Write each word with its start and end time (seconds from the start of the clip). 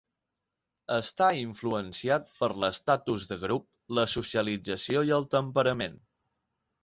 Està 0.93 1.25
influenciat 1.41 2.25
per 2.39 2.49
l'estatus 2.63 3.27
de 3.33 3.37
grup, 3.43 3.67
la 3.99 4.05
socialització 4.15 5.07
i 5.11 5.13
el 5.19 5.27
temperament. 5.35 6.01